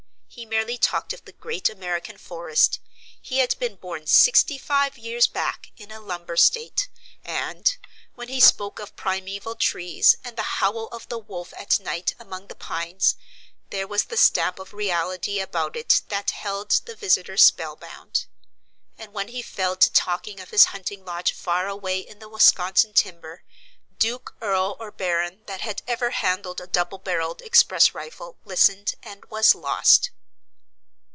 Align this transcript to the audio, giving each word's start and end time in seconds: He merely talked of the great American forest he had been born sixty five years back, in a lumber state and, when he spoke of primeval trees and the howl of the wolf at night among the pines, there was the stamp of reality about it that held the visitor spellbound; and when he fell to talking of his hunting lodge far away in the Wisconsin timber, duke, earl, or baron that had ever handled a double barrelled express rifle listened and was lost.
He 0.33 0.45
merely 0.45 0.77
talked 0.77 1.11
of 1.11 1.25
the 1.25 1.33
great 1.33 1.67
American 1.69 2.17
forest 2.17 2.79
he 3.21 3.39
had 3.39 3.59
been 3.59 3.75
born 3.75 4.07
sixty 4.07 4.57
five 4.57 4.97
years 4.97 5.27
back, 5.27 5.71
in 5.75 5.91
a 5.91 5.99
lumber 5.99 6.37
state 6.37 6.87
and, 7.25 7.75
when 8.15 8.29
he 8.29 8.39
spoke 8.39 8.79
of 8.79 8.95
primeval 8.95 9.55
trees 9.55 10.15
and 10.23 10.37
the 10.37 10.61
howl 10.63 10.87
of 10.87 11.09
the 11.09 11.19
wolf 11.19 11.53
at 11.57 11.81
night 11.81 12.15
among 12.17 12.47
the 12.47 12.55
pines, 12.55 13.17
there 13.71 13.85
was 13.85 14.05
the 14.05 14.15
stamp 14.15 14.57
of 14.57 14.73
reality 14.73 15.41
about 15.41 15.75
it 15.75 16.01
that 16.07 16.31
held 16.31 16.71
the 16.85 16.95
visitor 16.95 17.35
spellbound; 17.35 18.25
and 18.97 19.11
when 19.11 19.27
he 19.27 19.41
fell 19.41 19.75
to 19.75 19.91
talking 19.91 20.39
of 20.39 20.51
his 20.51 20.67
hunting 20.71 21.03
lodge 21.03 21.33
far 21.33 21.67
away 21.67 21.99
in 21.99 22.19
the 22.19 22.29
Wisconsin 22.29 22.93
timber, 22.93 23.43
duke, 23.99 24.33
earl, 24.39 24.77
or 24.79 24.91
baron 24.91 25.41
that 25.47 25.59
had 25.59 25.81
ever 25.89 26.11
handled 26.11 26.61
a 26.61 26.67
double 26.67 26.97
barrelled 26.99 27.41
express 27.41 27.93
rifle 27.93 28.37
listened 28.45 28.95
and 29.03 29.25
was 29.25 29.53
lost. 29.53 30.09